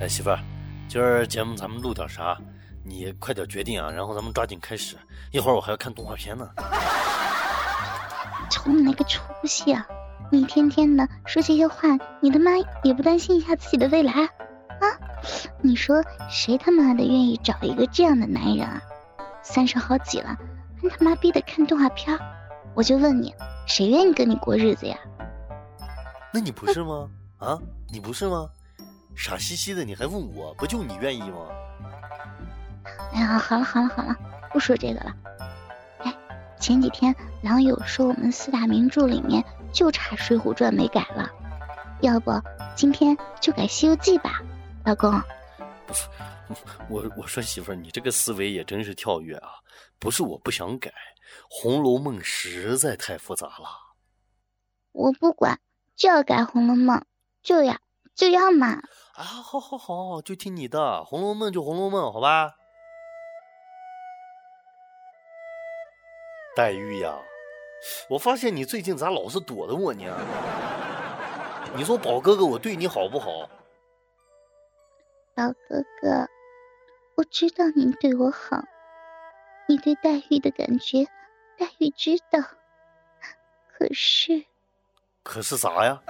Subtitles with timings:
[0.00, 0.38] 哎，媳妇儿，
[0.88, 2.38] 今儿节目咱们录点啥？
[2.84, 4.96] 你快点决定啊，然后咱们抓紧开始。
[5.32, 6.48] 一会儿我还要看动画片呢。
[8.48, 9.84] 瞅你那个出息啊！
[10.30, 12.52] 你一天天的说这些话，你他妈
[12.84, 14.86] 也不担心一下自己的未来啊？
[15.60, 18.80] 你说谁他妈的愿意找一个这样的男人啊？
[19.42, 20.38] 三十好几了，
[20.80, 22.16] 还他妈逼的看动画片？
[22.72, 23.34] 我就问你，
[23.66, 24.96] 谁愿意跟你过日子呀？
[26.32, 27.10] 那你不是吗？
[27.38, 27.58] 啊，
[27.92, 28.48] 你不是吗？
[29.18, 30.54] 傻兮兮的，你还问我？
[30.54, 31.48] 不就你愿意吗？
[33.12, 34.14] 哎呀，好了好了好了，
[34.52, 35.12] 不说这个了。
[35.98, 36.14] 哎，
[36.60, 41.28] 前几天狼友说我们四大名著里面就差《水浒传》没改了，
[42.00, 42.30] 要不
[42.76, 44.40] 今天就改《西游记》吧，
[44.84, 45.10] 老公。
[45.84, 46.06] 不是，
[46.88, 49.50] 我我说媳妇儿，你这个思维也真是跳跃啊！
[49.98, 50.90] 不是我不想改，
[51.50, 53.66] 《红楼梦》实在太复杂了。
[54.92, 55.58] 我不管，
[55.96, 56.96] 就要改《红楼梦》，
[57.42, 57.76] 就要
[58.14, 58.80] 就要嘛！
[59.18, 62.54] 啊，好好好，就听你的，《红楼梦》就《红楼梦》，好吧？
[66.54, 67.18] 黛玉呀，
[68.10, 70.04] 我发现你最近咋老是躲着我呢？
[71.74, 73.50] 你说宝哥哥，我对你好不好？
[75.34, 76.28] 宝哥哥，
[77.16, 78.62] 我知道您对我好，
[79.66, 81.06] 你对黛玉的感觉，
[81.56, 82.38] 黛玉知道。
[83.76, 84.46] 可是，
[85.24, 86.00] 可是啥呀？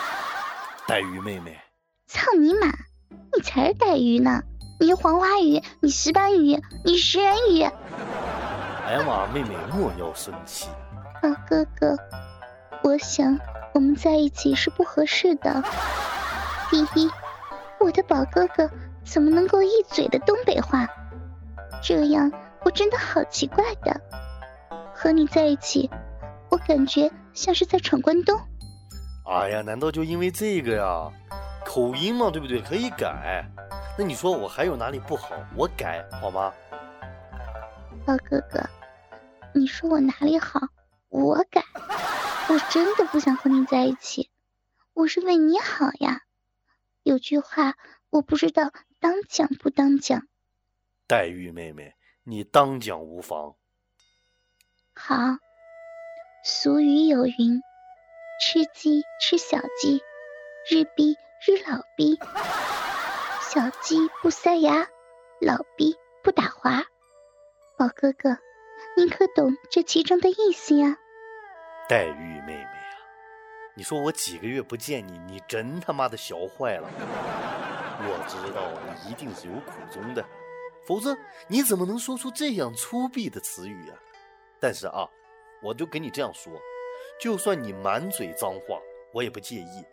[0.86, 1.58] 黛玉妹妹，
[2.06, 2.68] 操你妈！
[3.34, 4.40] 你才是带鱼呢！
[4.78, 7.62] 你是黄花鱼，你石斑鱼，你食人鱼。
[7.62, 10.68] 哎呀妈，妹妹莫要生气。
[11.20, 11.96] 宝哥哥，
[12.84, 13.36] 我想
[13.74, 15.64] 我们在一起是不合适的。
[16.70, 17.10] 第一，
[17.80, 18.70] 我的宝哥哥
[19.04, 20.86] 怎么能够一嘴的东北话？
[21.82, 22.30] 这样
[22.64, 24.00] 我真的好奇怪的。
[24.94, 25.90] 和你在一起，
[26.50, 28.38] 我感觉像是在闯关东。
[29.24, 31.10] 哎呀，难道就因为这个呀？
[31.76, 32.62] 口音嘛，对不对？
[32.62, 33.44] 可以改。
[33.98, 35.36] 那你说我还有哪里不好？
[35.54, 36.50] 我改好吗？
[38.06, 38.64] 老哥哥。
[39.54, 40.58] 你说我哪里好？
[41.10, 41.62] 我改，
[42.48, 44.30] 我真的不想和你在一起，
[44.94, 46.22] 我是为你好呀。
[47.02, 47.74] 有句话
[48.08, 50.26] 我不知道当讲不当讲。
[51.06, 51.94] 黛玉妹妹，
[52.24, 53.54] 你当讲无妨。
[54.94, 55.14] 好，
[56.42, 57.60] 俗语有云：
[58.40, 60.00] 吃鸡吃小鸡，
[60.70, 61.14] 日逼
[61.46, 62.18] 是老逼。
[63.40, 64.88] 小鸡不塞牙，
[65.40, 66.82] 老逼不打滑。
[67.78, 68.36] 宝哥哥。
[68.96, 70.96] 你可懂这其中的意思呀，
[71.88, 72.98] 黛玉妹妹啊，
[73.76, 76.88] 你说我几个月不见你，你真他妈的学坏了。
[78.00, 78.68] 我知道
[79.04, 80.24] 你一定是有苦衷的，
[80.84, 83.96] 否则你怎么能说出这样粗鄙的词语啊？
[84.60, 85.08] 但是啊，
[85.62, 86.52] 我就跟你这样说，
[87.20, 88.80] 就算你满嘴脏话，
[89.14, 89.86] 我也不介意。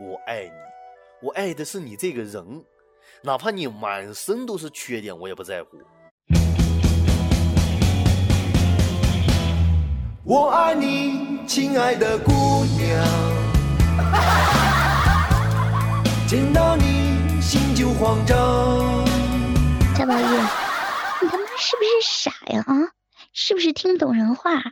[0.00, 0.52] 我爱你，
[1.26, 2.64] 我爱的是你这个人，
[3.20, 5.76] 哪怕你满身都是缺点，我也不在乎。
[10.22, 12.30] 我爱你，亲爱的姑
[12.78, 13.04] 娘。
[16.28, 18.36] 见到你心就慌张。
[19.96, 20.22] 贾宝玉，
[21.22, 22.62] 你他妈是不是傻呀？
[22.68, 22.92] 啊，
[23.32, 24.62] 是不是听不懂人话？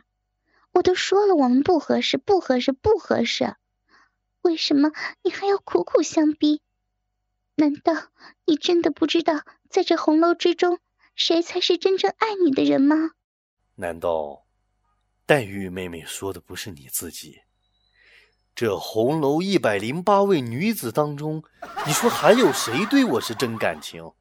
[0.71, 3.57] 我都说了，我们不合适，不合适，不合适。
[4.47, 4.93] 为什么
[5.23, 6.61] 你还要苦苦相逼？
[7.55, 7.93] 难道
[8.45, 10.79] 你真的不知道，在这红楼之中，
[11.15, 13.11] 谁才是真正爱你的人吗？
[13.75, 14.45] 难道？
[15.25, 17.41] 黛玉妹妹说的不是你自己。
[18.55, 21.43] 这红楼一百零八位女子当中，
[21.85, 24.13] 你说还有谁对我是真感情？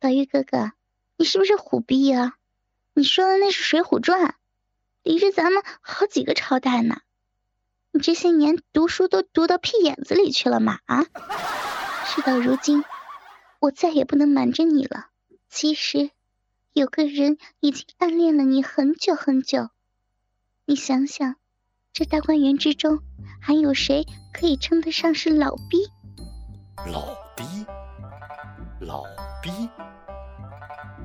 [0.00, 0.72] 宝玉哥哥，
[1.16, 2.36] 你是不是虎逼呀？
[2.94, 4.20] 你说的那是《水浒传》，
[5.04, 7.00] 离着咱们好几个朝代呢。
[7.92, 10.78] 你这些年读书都读到屁眼子里去了吗？
[10.86, 11.04] 啊！
[12.04, 12.84] 事到如今，
[13.60, 15.06] 我再也不能瞒着你了。
[15.48, 16.10] 其实。
[16.74, 19.68] 有个人已经暗恋了你很久很久，
[20.64, 21.36] 你想想，
[21.92, 23.00] 这大观园之中
[23.42, 25.86] 还有谁可以称得上是老逼？
[26.90, 27.44] 老逼，
[28.80, 29.02] 老
[29.42, 29.68] 逼，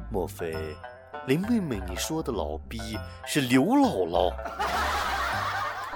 [0.09, 0.55] 莫非
[1.25, 2.79] 林妹妹你说的老逼
[3.25, 4.33] 是刘姥姥？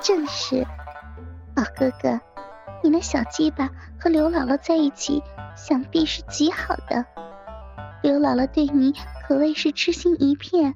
[0.01, 0.67] 正是，
[1.55, 2.19] 宝哥哥，
[2.83, 3.69] 你那小鸡巴
[3.99, 5.21] 和刘姥姥在一起，
[5.55, 7.05] 想必是极好的。
[8.01, 8.93] 刘姥姥对你。
[9.27, 10.75] 可谓是痴心一片，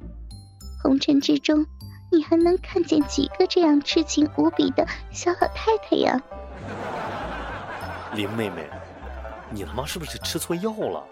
[0.82, 1.66] 红尘之中，
[2.10, 6.22] 你还能看见几个这样痴情无比的小老太太呀？
[8.14, 8.66] 林妹妹，
[9.50, 11.04] 你他妈是不是吃错药了？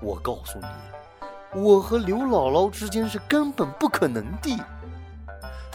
[0.00, 4.58] 我告诉你，我和刘姥姥之间是根本不可能的。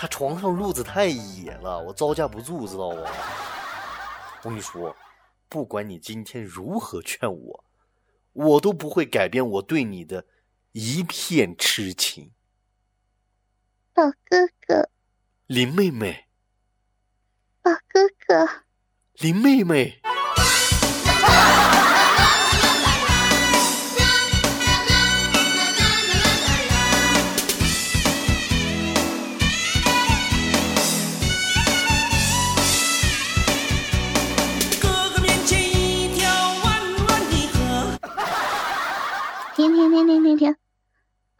[0.01, 2.95] 她床上路子太野了，我招架不住，知道不？
[2.95, 3.09] 我
[4.41, 4.95] 跟你说，
[5.47, 7.63] 不管你今天如何劝我，
[8.33, 10.25] 我都不会改变我对你的
[10.71, 12.31] 一片痴情。
[13.93, 14.89] 宝哥哥，
[15.45, 16.25] 林妹妹，
[17.61, 18.63] 宝哥哥，
[19.19, 20.00] 林妹妹。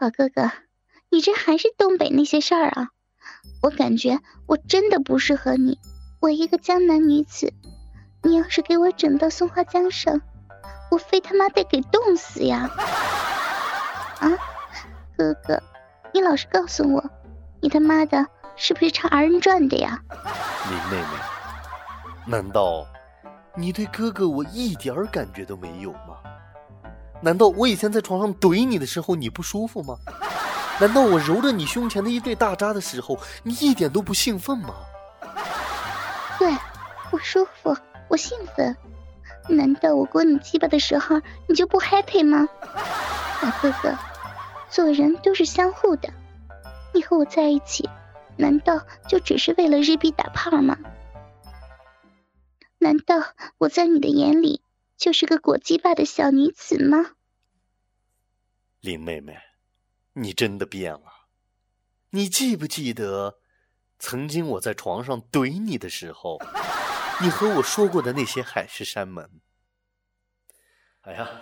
[0.02, 0.52] 宝哥哥，
[1.12, 2.88] 你这还是东北那些事儿啊？
[3.62, 5.78] 我感觉我真的不适合你。
[6.20, 7.54] 我一个江南女子，
[8.24, 10.20] 你要是给我整到松花江上，
[10.90, 12.68] 我非他妈得给冻死呀！
[14.22, 14.32] 啊，
[15.16, 15.62] 哥哥，
[16.16, 17.06] 你老实告诉我，
[17.62, 18.26] 你他妈的
[18.56, 20.02] 是不是唱二人转的呀？
[20.10, 21.16] 林妹妹，
[22.26, 22.88] 难道
[23.56, 26.18] 你对哥哥我一点感觉都没有吗？
[27.22, 29.98] 难道我以前在床上怼你的时候你不舒服吗？
[30.80, 34.74] 难道我揉着你胸前的一对大渣的时候你一点都不兴奋吗？
[36.40, 36.52] 对，
[37.12, 37.78] 我舒服，
[38.08, 38.76] 我兴奋。
[39.48, 42.48] 难道我过你鸡巴的时候你就不 happy 吗？
[43.44, 43.96] 老哥哥，
[44.70, 46.10] 做人都是相互的。
[46.94, 47.88] 你和我在一起，
[48.38, 50.78] 难道就只是为了日逼打炮吗？
[52.80, 53.16] 难道
[53.60, 54.61] 我在你的眼里？
[55.02, 57.16] 就是个裹鸡巴的小女子吗？
[58.82, 59.36] 林妹妹，
[60.14, 61.26] 你真的变了。
[62.12, 63.40] 你记不记得，
[63.98, 66.40] 曾经我在床上怼你的时候，
[67.20, 69.28] 你和我说过的那些海誓山盟？
[71.02, 71.42] 哎呀，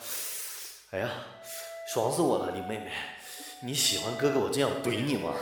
[0.91, 1.11] 哎呀，
[1.93, 2.93] 爽死我了，林妹妹！
[3.61, 5.35] 你喜欢哥哥我这样怼你吗？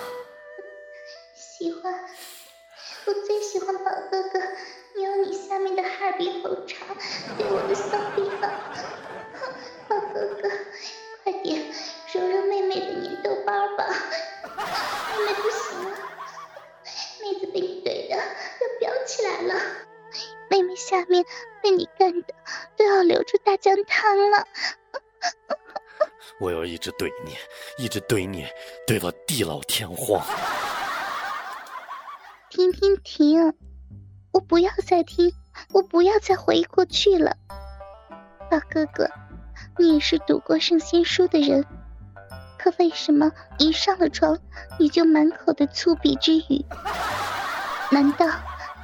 [1.35, 1.93] 喜欢，
[3.05, 4.39] 我最喜欢宝哥哥。
[5.03, 6.97] 有你下面的哈比好长，
[7.37, 8.49] 对我的小臂膀，
[9.87, 10.49] 宝哥哥，
[11.23, 11.71] 快点
[12.11, 13.87] 揉揉妹妹的粘豆包吧，
[15.11, 15.97] 妹妹不行了，
[17.21, 18.17] 妹子被你怼的要
[18.79, 19.53] 飙起来了，
[20.49, 21.23] 妹妹下面
[21.61, 22.33] 被你干的
[22.75, 24.47] 都要流出大酱汤了，
[26.39, 27.37] 我要一直怼你，
[27.83, 28.47] 一直怼你，
[28.87, 30.25] 怼到地老天荒。
[32.49, 33.53] 停停停！
[34.37, 35.33] 我不要再听，
[35.73, 37.37] 我不要再回忆过去了。
[38.51, 39.09] 宝哥哥，
[39.79, 41.65] 你也是读过圣贤书的人，
[42.59, 44.37] 可为什么一上了床
[44.77, 46.63] 你就满口的粗鄙之语？
[47.91, 48.27] 难道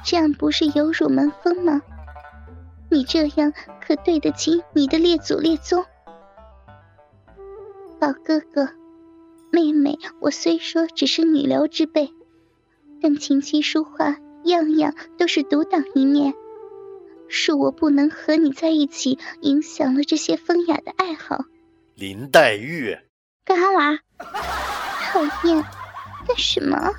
[0.04, 1.80] 这样不是有辱门风吗？
[2.90, 5.84] 你这样可对得起你的列祖列宗？
[8.00, 8.70] 宝哥哥，
[9.52, 12.12] 妹妹，我虽说只是女流之辈，
[13.00, 14.16] 但琴棋书画。
[14.44, 16.34] 样样都是独当一面，
[17.28, 21.44] 是我不能和你在一起，影响了这些风雅的爱好。
[21.94, 22.98] 林黛玉，
[23.44, 23.98] 干啥？
[24.18, 25.62] 讨厌，
[26.26, 26.92] 干什么？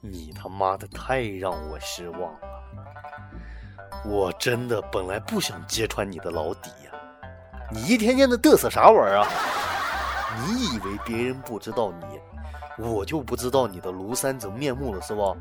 [0.00, 2.40] 你他妈的太让我失望了！
[4.04, 6.92] 我真的本来不想揭穿你的老底呀，
[7.72, 9.26] 你一天天的嘚瑟啥玩意儿啊？
[10.46, 15.34] 你以为别人不知道你，我就不知道你的庐山真面目了是吧？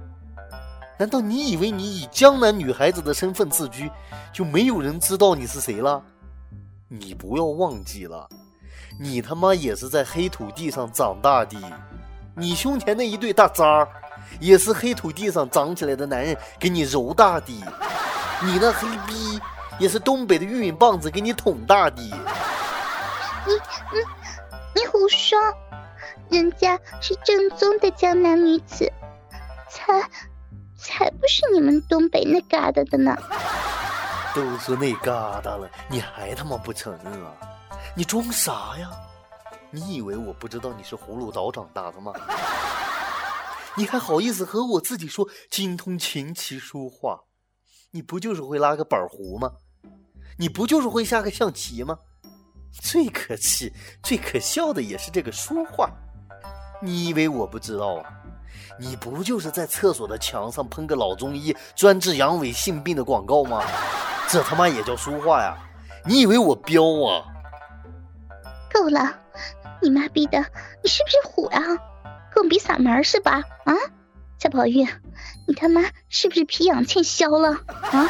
[0.98, 3.92] 难道你以为你以江南女孩子的身份自居，
[4.32, 6.02] 就没有人知道你是谁了？
[6.88, 8.30] 你不要忘记了，
[8.98, 11.58] 你他妈也是在黑土地上长大的，
[12.34, 13.86] 你胸前那一对大渣
[14.40, 17.52] 也是黑土地上长起来的男人给你揉大的，
[18.42, 19.40] 你那黑逼
[19.78, 22.02] 也是东北的玉米棒子给你捅大的。
[22.02, 23.54] 你
[23.92, 24.00] 你
[24.76, 25.38] 你胡说，
[26.30, 28.90] 人家是正宗的江南女子，
[29.70, 30.10] 才。
[30.86, 33.18] 才不是你们东北那旮瘩的呢！
[34.36, 37.34] 都说那旮瘩了，你还他妈不承认啊？
[37.96, 38.92] 你装啥呀？
[39.72, 42.14] 你以为我不知道你是葫芦岛长大的吗？
[43.76, 47.20] 你还好意思和我自己说精通琴棋书画？
[47.90, 49.52] 你不就是会拉个板胡吗？
[50.38, 51.98] 你不就是会下个象棋吗？
[52.72, 53.74] 最可气、
[54.04, 55.90] 最可笑的也是这个书画，
[56.80, 58.04] 你以为我不知道啊？
[58.80, 63.64] 你不就是在厕所的墙上喷个老中医专治阳痿性病的广告吗？
[64.28, 65.58] 这他妈也叫书画呀？
[66.04, 67.24] 你以为我彪啊？
[68.74, 69.16] 够了！
[69.82, 70.40] 你妈逼的，
[70.84, 71.60] 你是不是虎啊？
[72.34, 73.44] 跟我比嗓门是吧？
[73.66, 73.74] 啊，
[74.38, 74.86] 贾宝玉，
[75.48, 77.58] 你他妈是不是皮痒欠削了
[77.92, 78.10] 啊？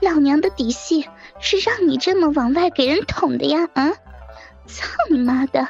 [0.00, 1.08] 老娘的底细
[1.40, 3.68] 是让你这么往外给人捅的呀？
[3.74, 3.90] 啊！
[4.66, 5.68] 操你妈的！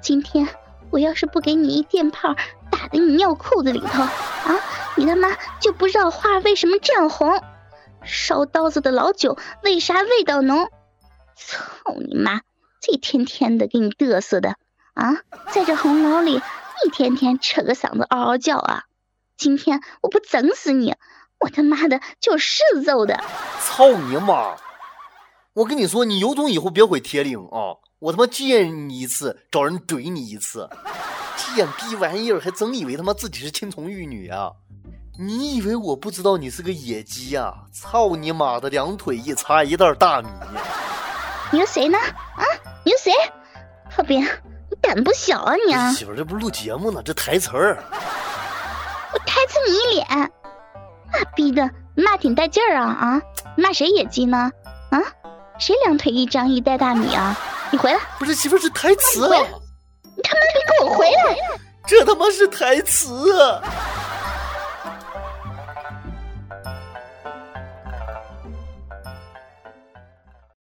[0.00, 0.46] 今天。
[0.92, 2.36] 我要是不给你一电炮
[2.70, 4.60] 打的你尿裤子里头啊，
[4.94, 7.42] 你他妈就不知道花为什么这样红。
[8.04, 10.70] 烧刀子的老酒为啥味道浓？
[11.34, 12.42] 操你妈！
[12.80, 14.56] 这天天的给你嘚瑟的
[14.94, 16.42] 啊，在这红楼里
[16.84, 18.84] 一天天扯个嗓子嗷嗷叫啊！
[19.36, 20.94] 今天我不整死你，
[21.38, 23.22] 我他妈的就是揍的！
[23.60, 24.56] 操你妈！
[25.54, 27.80] 我跟你说，你有种以后别回铁岭啊！
[28.02, 30.68] 我他妈见你一次，找人怼你一次。
[31.54, 34.50] 贱逼玩意儿，还真以为他妈自己是青铜玉女啊？
[35.20, 37.54] 你以为我不知道你是个野鸡呀？
[37.72, 40.28] 操你妈的，两腿一插一袋大米！
[41.52, 41.96] 你有谁呢？
[41.96, 42.42] 啊，
[42.84, 43.12] 你有谁？
[43.94, 44.20] 靠边！
[44.68, 45.92] 你胆不小啊你啊！
[45.92, 47.80] 媳妇，这不是录节目呢，这台词儿。
[49.12, 50.08] 我台词你一脸，
[51.12, 53.22] 妈逼的，骂挺带劲儿啊啊！
[53.56, 54.50] 骂谁野鸡呢？
[54.90, 54.98] 啊？
[55.60, 57.38] 谁两腿一张一袋大米啊？
[57.72, 57.98] 你回来！
[58.18, 59.40] 不是媳妇，是台词啊！
[60.14, 61.36] 你他妈的给我回来！
[61.86, 63.62] 这他妈是台词啊！